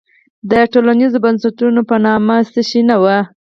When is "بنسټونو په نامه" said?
1.25-2.35